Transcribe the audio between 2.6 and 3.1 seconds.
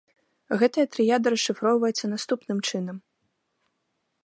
чынам.